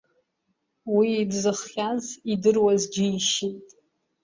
Уи 0.95 1.11
дзыхҟьаз 1.29 2.03
идыруаз 2.31 2.81
џьишьеит. 2.93 3.67